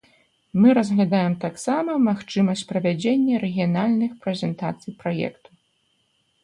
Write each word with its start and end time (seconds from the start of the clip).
Мы 0.61 0.67
разглядаем 0.77 1.35
таксама 1.43 1.91
магчымасць 2.07 2.65
правядзення 2.73 3.35
рэгіянальных 3.45 4.11
прэзентацый 4.27 4.91
праекта. 5.05 5.49